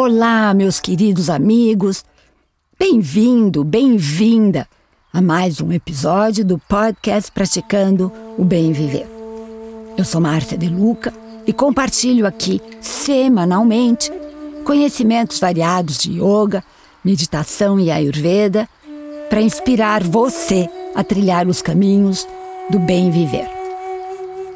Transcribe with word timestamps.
Olá, 0.00 0.54
meus 0.54 0.78
queridos 0.78 1.28
amigos. 1.28 2.04
Bem-vindo, 2.78 3.64
bem-vinda 3.64 4.64
a 5.12 5.20
mais 5.20 5.60
um 5.60 5.72
episódio 5.72 6.44
do 6.44 6.56
podcast 6.56 7.32
Praticando 7.32 8.12
o 8.38 8.44
Bem 8.44 8.70
Viver. 8.72 9.08
Eu 9.96 10.04
sou 10.04 10.20
Márcia 10.20 10.56
De 10.56 10.68
Luca 10.68 11.12
e 11.44 11.52
compartilho 11.52 12.28
aqui 12.28 12.60
semanalmente 12.80 14.12
conhecimentos 14.64 15.40
variados 15.40 15.98
de 15.98 16.12
yoga, 16.12 16.62
meditação 17.04 17.80
e 17.80 17.90
ayurveda 17.90 18.68
para 19.28 19.42
inspirar 19.42 20.04
você 20.04 20.70
a 20.94 21.02
trilhar 21.02 21.48
os 21.48 21.60
caminhos 21.60 22.24
do 22.70 22.78
bem 22.78 23.10
viver. 23.10 23.50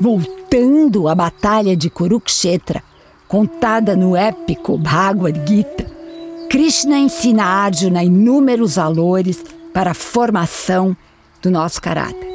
Voltando 0.00 1.06
à 1.06 1.14
batalha 1.14 1.76
de 1.76 1.88
Kurukshetra, 1.88 2.82
contada 3.28 3.94
no 3.94 4.16
épico 4.16 4.78
Bhagavad 4.78 5.38
Gita, 5.46 5.86
Krishna 6.48 6.98
ensina 6.98 7.44
a 7.44 7.64
Arjuna 7.64 8.02
inúmeros 8.02 8.76
valores 8.76 9.44
para 9.72 9.90
a 9.90 9.94
formação 9.94 10.96
do 11.42 11.50
nosso 11.50 11.80
caráter. 11.80 12.26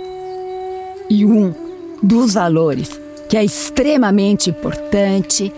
E 1.10 1.26
um 1.26 1.54
dos 2.02 2.36
valores 2.36 3.02
que 3.28 3.36
é 3.36 3.44
extremamente 3.44 4.52
importante 4.52 5.52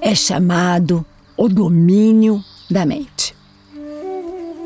é 0.00 0.14
chamado 0.14 1.06
o 1.36 1.48
domínio 1.48 2.42
da 2.68 2.84
mente. 2.84 3.34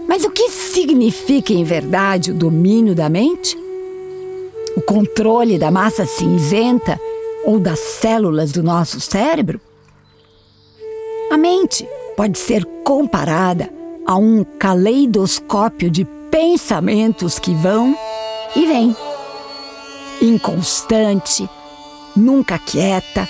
Mas 0.09 0.25
o 0.25 0.31
que 0.31 0.49
significa 0.49 1.53
em 1.53 1.65
verdade 1.65 2.31
o 2.31 2.35
domínio 2.35 2.95
da 2.95 3.11
mente? 3.11 3.57
O 4.75 4.81
controle 4.81 5.59
da 5.59 5.71
massa 5.71 6.07
cinzenta 6.07 6.99
ou 7.45 7.61
das 7.61 7.79
células 7.79 8.53
do 8.53 8.63
nosso 8.63 9.01
cérebro? 9.01 9.61
A 11.31 11.37
mente 11.37 11.87
pode 12.17 12.39
ser 12.39 12.65
comparada 12.83 13.69
a 14.07 14.17
um 14.17 14.43
caleidoscópio 14.59 15.91
de 15.91 16.07
pensamentos 16.31 17.39
que 17.39 17.53
vão 17.53 17.95
e 18.57 18.65
vêm. 18.65 18.97
Inconstante, 20.23 21.49
nunca 22.17 22.59
quieta, 22.59 23.29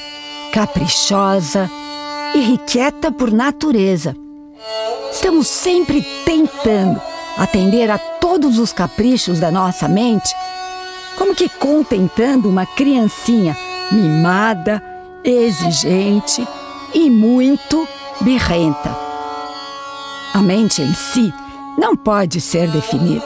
caprichosa, 0.53 1.69
irrequieta 2.37 3.11
por 3.11 3.33
natureza. 3.33 4.15
Estamos 5.13 5.49
sempre 5.49 6.07
tentando 6.25 7.03
atender 7.37 7.91
a 7.91 7.99
todos 7.99 8.61
os 8.61 8.73
caprichos 8.73 9.41
da 9.41 9.51
nossa 9.51 9.89
mente, 9.89 10.33
como 11.17 11.35
que 11.35 11.49
contentando 11.49 12.49
uma 12.49 12.65
criancinha 12.65 13.57
mimada, 13.91 14.81
exigente 15.25 16.47
e 16.95 17.11
muito 17.11 17.87
birrenta. 18.21 18.97
A 20.35 20.43
mente 20.43 20.83
em 20.83 20.95
si 20.95 21.33
não 21.79 21.97
pode 21.97 22.41
ser 22.41 22.69
definida. 22.69 23.25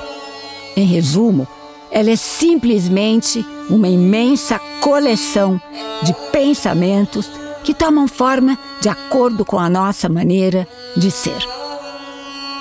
Em 0.77 0.85
resumo, 0.85 1.47
ela 1.91 2.11
é 2.11 2.17
simplesmente 2.17 3.45
uma 3.69 3.89
imensa 3.89 4.59
coleção 4.81 5.61
de 6.03 6.15
pensamentos 6.33 7.31
que 7.65 7.75
tomam 7.75 8.09
forma 8.09 8.59
de 8.81 8.89
acordo 8.89 9.45
com 9.45 9.59
a 9.59 9.69
nossa 9.69 10.09
maneira 10.09 10.67
de 10.97 11.11
ser. 11.11 11.39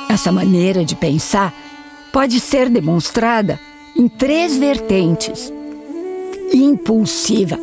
Essa 0.10 0.32
maneira 0.32 0.84
de 0.84 0.96
pensar 0.96 1.54
pode 2.12 2.40
ser 2.40 2.70
demonstrada 2.70 3.60
em 3.96 4.08
três 4.08 4.58
vertentes: 4.58 5.52
impulsiva, 6.54 7.58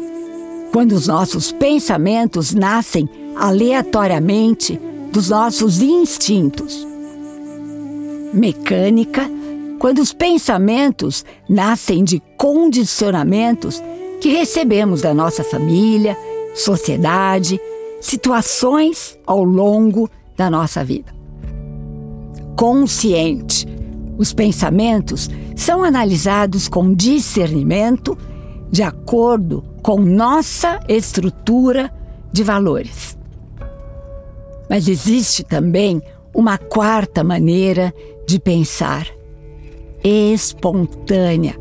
quando 0.79 0.93
os 0.93 1.09
nossos 1.09 1.51
pensamentos 1.51 2.55
nascem 2.55 3.09
aleatoriamente 3.35 4.81
dos 5.13 5.29
nossos 5.29 5.83
instintos. 5.83 6.87
Mecânica, 8.33 9.29
quando 9.81 9.99
os 9.99 10.13
pensamentos 10.13 11.25
nascem 11.49 12.05
de 12.05 12.23
condicionamentos 12.37 13.83
que 14.21 14.29
recebemos 14.29 15.03
da 15.03 15.13
nossa 15.13 15.43
família, 15.43 16.17
sociedade, 16.55 17.61
situações 18.01 19.19
ao 19.27 19.43
longo 19.43 20.09
da 20.37 20.49
nossa 20.49 20.85
vida. 20.85 21.13
Consciente, 22.55 23.67
os 24.17 24.33
pensamentos 24.33 25.29
são 25.57 25.83
analisados 25.83 26.69
com 26.69 26.95
discernimento 26.95 28.17
de 28.71 28.83
acordo 28.83 29.65
com 29.83 30.01
nossa 30.01 30.81
estrutura 30.89 31.93
de 32.33 32.43
valores. 32.43 33.19
Mas 34.69 34.87
existe 34.87 35.43
também 35.43 36.03
uma 36.35 36.59
quarta 36.59 37.25
maneira 37.25 37.93
de 38.27 38.39
pensar, 38.39 39.07
espontânea, 40.05 41.57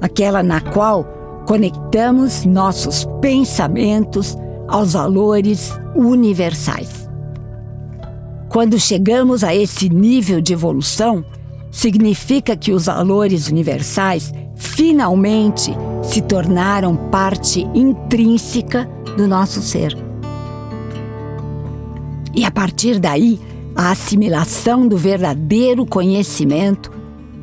aquela 0.00 0.42
na 0.42 0.60
qual 0.60 1.04
conectamos 1.46 2.44
nossos 2.44 3.06
pensamentos 3.20 4.36
aos 4.68 4.94
valores 4.94 5.78
universais. 5.94 7.08
Quando 8.48 8.78
chegamos 8.80 9.44
a 9.44 9.54
esse 9.54 9.88
nível 9.88 10.40
de 10.40 10.52
evolução, 10.52 11.24
significa 11.70 12.56
que 12.56 12.72
os 12.72 12.86
valores 12.86 13.48
universais 13.48 14.32
finalmente 14.56 15.72
se 16.02 16.20
tornaram 16.20 16.96
parte 16.96 17.60
intrínseca 17.74 18.88
do 19.16 19.26
nosso 19.28 19.62
ser. 19.62 19.96
E 22.34 22.44
a 22.44 22.50
partir 22.50 22.98
daí, 22.98 23.40
a 23.74 23.90
assimilação 23.90 24.86
do 24.86 24.96
verdadeiro 24.96 25.86
conhecimento, 25.86 26.90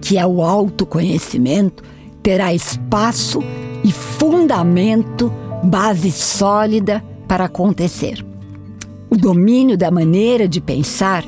que 0.02 0.18
é 0.18 0.26
o 0.26 0.42
autoconhecimento, 0.42 1.84
terá 2.22 2.54
espaço 2.54 3.40
e 3.84 3.92
fundamento, 3.92 5.32
base 5.64 6.12
sólida 6.12 7.04
para 7.28 7.46
acontecer. 7.46 8.26
O 9.10 9.16
domínio 9.16 9.78
da 9.78 9.90
maneira 9.90 10.48
de 10.48 10.60
pensar 10.60 11.24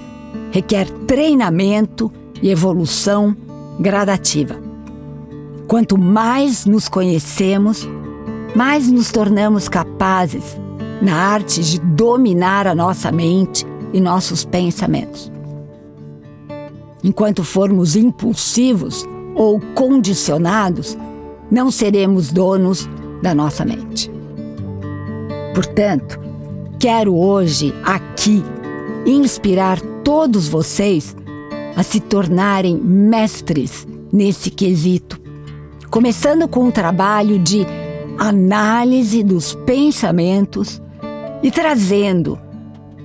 requer 0.51 0.89
treinamento 1.07 2.11
e 2.41 2.49
evolução 2.49 3.35
gradativa. 3.79 4.55
Quanto 5.67 5.97
mais 5.97 6.65
nos 6.65 6.89
conhecemos, 6.89 7.87
mais 8.55 8.89
nos 8.89 9.11
tornamos 9.11 9.69
capazes 9.69 10.59
na 11.01 11.15
arte 11.15 11.61
de 11.61 11.79
dominar 11.79 12.67
a 12.67 12.75
nossa 12.75 13.11
mente 13.11 13.65
e 13.93 13.99
nossos 13.99 14.43
pensamentos. 14.43 15.31
Enquanto 17.03 17.43
formos 17.43 17.95
impulsivos 17.95 19.05
ou 19.35 19.59
condicionados, 19.73 20.97
não 21.49 21.71
seremos 21.71 22.31
donos 22.31 22.89
da 23.21 23.33
nossa 23.33 23.63
mente. 23.63 24.11
Portanto, 25.53 26.19
quero 26.77 27.15
hoje, 27.15 27.73
aqui, 27.83 28.43
inspirar 29.05 29.79
todos 30.03 30.47
vocês 30.47 31.15
a 31.79 31.83
se 31.83 32.01
tornarem 32.01 32.75
mestres 32.75 33.87
nesse 34.11 34.49
quesito, 34.49 35.17
começando 35.89 36.45
com 36.45 36.65
um 36.65 36.71
trabalho 36.71 37.39
de 37.39 37.65
análise 38.17 39.23
dos 39.23 39.55
pensamentos 39.65 40.81
e 41.41 41.49
trazendo 41.49 42.37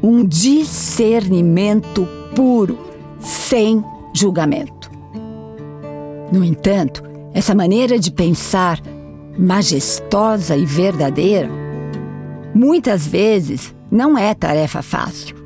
um 0.03 0.27
discernimento 0.27 2.05
puro, 2.35 2.77
sem 3.21 3.81
julgamento. 4.12 4.91
No 6.33 6.43
entanto, 6.43 7.01
essa 7.33 7.55
maneira 7.55 7.97
de 7.97 8.11
pensar 8.11 8.81
majestosa 9.39 10.56
e 10.56 10.67
verdadeira 10.67 11.49
muitas 12.53 13.06
vezes 13.06 13.73
não 13.88 14.19
é 14.19 14.35
tarefa 14.35 14.82
fácil. 14.82 15.37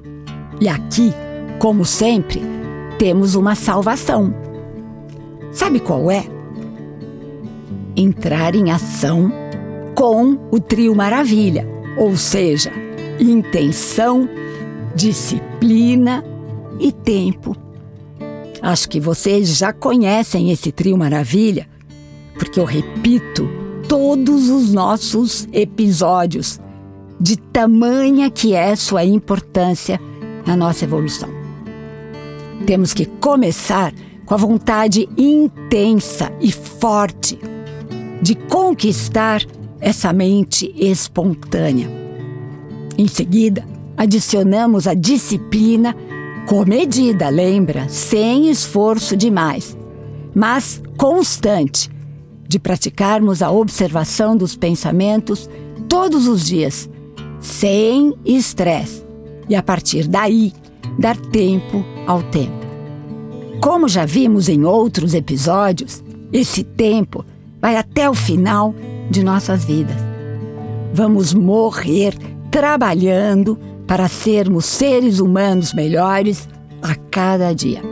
E 0.59 0.67
aqui, 0.67 1.13
como 1.59 1.85
sempre, 1.85 2.58
temos 2.99 3.37
uma 3.37 3.55
salvação. 3.55 4.35
Sabe 5.53 5.81
qual 5.81 6.11
é? 6.11 6.25
Entrar 7.97 8.55
em 8.55 8.71
ação 8.71 9.33
com 9.95 10.39
o 10.51 10.61
trio 10.61 10.95
Maravilha, 10.95 11.67
ou 11.97 12.17
seja, 12.17 12.73
intenção, 13.19 14.29
disciplina 14.95 16.25
e 16.79 16.93
tempo. 16.93 17.57
Acho 18.61 18.89
que 18.89 19.01
vocês 19.01 19.57
já 19.57 19.73
conhecem 19.73 20.51
esse 20.51 20.73
trio 20.73 20.99
Maravilha, 20.99 21.69
porque 22.35 22.61
eu 22.61 22.65
repito 22.65 23.49
todos 23.89 24.51
os 24.51 24.73
nossos 24.73 25.49
episódios, 25.53 26.61
de 27.21 27.37
tamanha 27.37 28.31
que 28.31 28.55
é 28.55 28.77
sua 28.77 29.05
importância 29.05 30.01
na 30.47 30.55
nossa 30.55 30.85
evolução. 30.85 31.38
Temos 32.67 32.93
que 32.93 33.07
começar 33.07 33.93
com 34.27 34.35
a 34.35 34.37
vontade 34.37 35.09
intensa 35.17 36.33
e 36.41 36.53
forte 36.53 37.39
de 38.21 38.35
conquistar 38.35 39.43
essa 39.81 40.13
mente 40.13 40.73
espontânea. 40.77 41.89
Em 42.97 43.07
seguida, 43.07 43.65
adicionamos 43.97 44.87
a 44.87 44.95
disciplina 44.95 45.97
comedida, 46.47 47.29
lembra? 47.29 47.89
Sem 47.89 48.51
esforço 48.51 49.17
demais, 49.17 49.77
mas 50.35 50.83
constante, 50.97 51.91
de 52.47 52.59
praticarmos 52.59 53.43
a 53.43 53.51
observação 53.51 54.37
dos 54.37 54.57
pensamentos 54.57 55.49
todos 55.89 56.27
os 56.27 56.47
dias, 56.47 56.89
sem 57.41 58.15
estresse, 58.25 59.05
e 59.49 59.55
a 59.55 59.63
partir 59.63 60.09
daí 60.09 60.53
dar 60.99 61.17
tempo 61.17 61.85
ao 62.07 62.23
tempo. 62.23 62.67
Como 63.61 63.89
já 63.89 64.05
vimos 64.05 64.49
em 64.49 64.65
outros 64.65 65.15
episódios, 65.15 66.03
esse 66.33 66.65
tempo 66.65 67.25
vai 67.61 67.77
até 67.77 68.09
o 68.09 68.15
final 68.15 68.75
de 69.11 69.23
nossas 69.23 69.65
vidas. 69.65 69.97
Vamos 70.93 71.33
morrer 71.33 72.15
trabalhando 72.51 73.59
para 73.87 74.09
sermos 74.09 74.65
seres 74.65 75.19
humanos 75.21 75.73
melhores 75.73 76.49
a 76.83 76.95
cada 76.95 77.53
dia. 77.53 77.83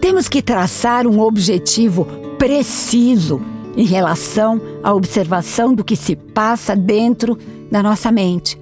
Temos 0.00 0.28
que 0.28 0.40
traçar 0.40 1.06
um 1.06 1.20
objetivo 1.20 2.06
preciso 2.38 3.40
em 3.76 3.84
relação 3.84 4.60
à 4.82 4.94
observação 4.94 5.74
do 5.74 5.84
que 5.84 5.96
se 5.96 6.16
passa 6.16 6.74
dentro 6.74 7.36
da 7.70 7.82
nossa 7.82 8.10
mente. 8.10 8.58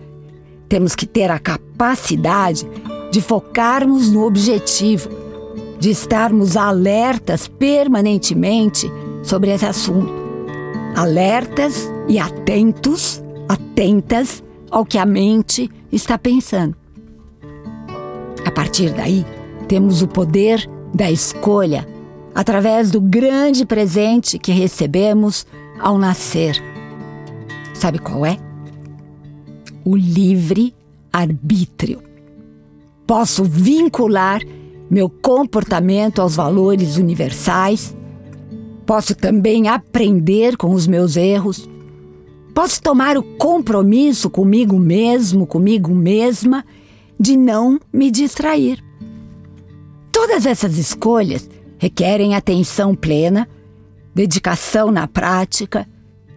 Temos 0.68 0.94
que 0.94 1.06
ter 1.06 1.30
a 1.30 1.38
capacidade 1.38 2.66
de 3.16 3.22
focarmos 3.22 4.10
no 4.10 4.26
objetivo, 4.26 5.08
de 5.80 5.88
estarmos 5.88 6.54
alertas 6.54 7.48
permanentemente 7.48 8.92
sobre 9.22 9.52
esse 9.52 9.64
assunto. 9.64 10.12
Alertas 10.94 11.90
e 12.06 12.18
atentos, 12.18 13.24
atentas 13.48 14.44
ao 14.70 14.84
que 14.84 14.98
a 14.98 15.06
mente 15.06 15.70
está 15.90 16.18
pensando. 16.18 16.76
A 18.44 18.50
partir 18.50 18.92
daí, 18.92 19.24
temos 19.66 20.02
o 20.02 20.08
poder 20.08 20.68
da 20.92 21.10
escolha 21.10 21.88
através 22.34 22.90
do 22.90 23.00
grande 23.00 23.64
presente 23.64 24.38
que 24.38 24.52
recebemos 24.52 25.46
ao 25.80 25.96
nascer. 25.96 26.62
Sabe 27.72 27.98
qual 27.98 28.26
é? 28.26 28.36
O 29.86 29.96
livre 29.96 30.74
arbítrio. 31.10 32.05
Posso 33.06 33.44
vincular 33.44 34.40
meu 34.90 35.08
comportamento 35.08 36.20
aos 36.20 36.36
valores 36.36 36.96
universais. 36.96 37.96
Posso 38.84 39.14
também 39.14 39.68
aprender 39.68 40.56
com 40.56 40.72
os 40.72 40.86
meus 40.86 41.16
erros 41.16 41.68
Posso 42.56 42.80
tomar 42.80 43.18
o 43.18 43.22
compromisso 43.22 44.30
comigo 44.30 44.78
mesmo, 44.78 45.46
comigo 45.46 45.94
mesma, 45.94 46.64
de 47.20 47.36
não 47.36 47.78
me 47.92 48.10
distrair. 48.10 48.82
Todas 50.10 50.46
essas 50.46 50.78
escolhas 50.78 51.50
requerem 51.76 52.34
atenção 52.34 52.94
plena, 52.94 53.46
dedicação 54.14 54.90
na 54.90 55.06
prática 55.06 55.86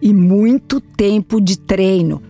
e 0.02 0.12
muito 0.12 0.78
tempo 0.78 1.40
de 1.40 1.58
treino 1.58 2.22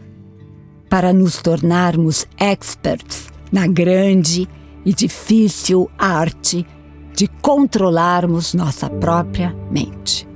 para 0.89 1.13
nos 1.13 1.43
tornarmos 1.43 2.29
experts 2.39 3.30
na 3.53 3.67
grande 3.67 4.49
e 4.85 4.93
difícil 4.93 5.91
arte 5.99 6.67
de 7.15 7.29
controlarmos 7.43 8.55
nossa 8.55 8.89
própria 8.89 9.55
mente. 9.71 10.27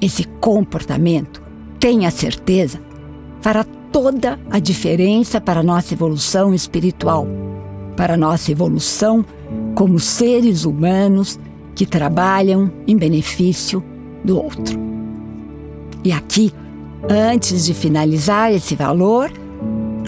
Esse 0.00 0.24
comportamento 0.40 1.42
tenha 1.80 2.10
certeza, 2.10 2.80
fará 3.40 3.64
toda 3.90 4.38
a 4.50 4.58
diferença 4.58 5.40
para 5.40 5.60
a 5.60 5.62
nossa 5.62 5.94
evolução 5.94 6.54
espiritual, 6.54 7.26
para 7.96 8.14
a 8.14 8.16
nossa 8.16 8.52
evolução 8.52 9.24
como 9.74 9.98
seres 9.98 10.64
humanos 10.64 11.38
que 11.74 11.86
trabalham 11.86 12.70
em 12.86 12.96
benefício 12.96 13.82
do 14.24 14.36
outro. 14.36 14.78
E 16.04 16.12
aqui, 16.12 16.52
antes 17.08 17.64
de 17.64 17.74
finalizar 17.74 18.52
esse 18.52 18.74
valor, 18.74 19.30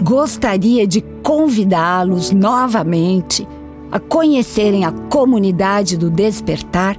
gostaria 0.01 0.87
de 0.87 1.01
convidá-los 1.23 2.31
novamente 2.31 3.47
a 3.91 3.99
conhecerem 3.99 4.85
a 4.85 4.91
comunidade 4.91 5.97
do 5.97 6.09
Despertar, 6.09 6.97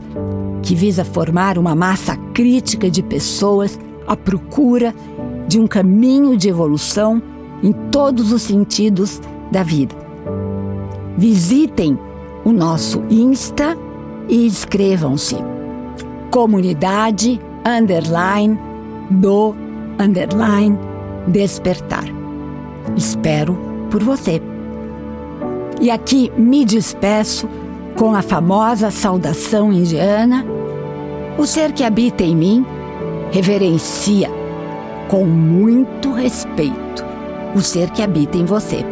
que 0.63 0.75
visa 0.75 1.05
formar 1.05 1.59
uma 1.59 1.75
massa 1.75 2.17
crítica 2.33 2.91
de 2.91 3.03
pessoas 3.03 3.79
à 4.07 4.17
procura 4.17 4.95
de 5.49 5.59
um 5.59 5.67
caminho 5.67 6.37
de 6.37 6.49
evolução 6.49 7.21
em 7.63 7.73
todos 7.91 8.33
os 8.33 8.43
sentidos 8.43 9.21
da 9.51 9.63
vida. 9.63 9.95
Visitem 11.17 11.99
o 12.45 12.53
nosso 12.53 13.03
Insta 13.11 13.77
e 14.29 14.47
inscrevam-se. 14.47 15.37
Comunidade 16.31 17.41
underline 17.65 18.59
do 19.11 19.55
underline 19.99 20.79
despertar. 21.29 22.22
Espero 22.97 23.57
por 23.91 24.03
você. 24.03 24.41
E 25.81 25.91
aqui 25.91 26.31
me 26.37 26.65
despeço 26.65 27.49
com 27.97 28.15
a 28.15 28.23
famosa 28.23 28.91
saudação 28.91 29.73
indiana: 29.73 30.45
O 31.39 31.47
ser 31.47 31.73
que 31.73 31.85
habita 31.85 32.23
em 32.23 32.37
mim 32.37 32.67
reverencia 33.31 34.31
com 35.09 35.25
muito 35.25 36.13
respeito 36.13 37.05
o 37.55 37.61
ser 37.61 37.91
que 37.91 38.03
habita 38.03 38.39
em 38.39 38.45
você. 38.45 38.85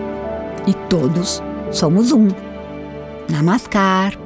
E 0.67 0.75
todos 0.89 1.43
somos 1.71 2.13
um. 2.13 2.29
Namaskar. 3.31 4.20